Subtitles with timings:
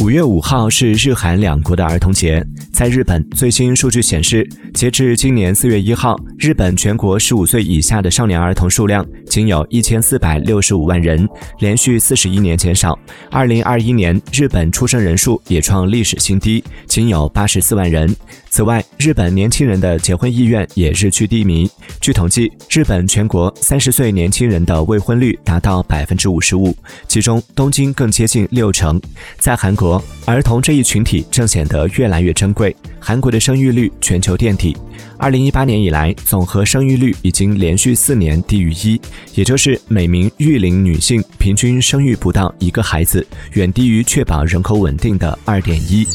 [0.00, 2.44] 五月五号是日韩两国的儿童节。
[2.72, 11.28] 在日本，最新数据显示，截至今年四月一号，日本全国十五岁以下的少年儿童数量仅有一千四百六十五万人，
[11.58, 12.98] 连续四十一年减少。
[13.30, 18.16] 二零二一年，日本出生人数也创历史新低，仅有八十四万人。
[18.50, 21.70] 此外，日本年轻人的结婚意愿也日趋低迷。
[22.00, 26.76] 据统计，日本全国三十岁年轻人的未婚率达到百分之五十五，
[27.06, 29.00] 其中东京更接近六成。
[29.38, 30.02] 在韩国。
[30.26, 32.74] 儿童这一群体正显得越来越珍贵。
[33.00, 34.76] 韩国的生育率全球垫底，
[35.18, 39.00] 二零一八年以来，总和生育率已经连续四年低于一，
[39.34, 46.06] 也就是每名育龄女性平均生育不到一个孩子，远低于确保人口稳定的二点一。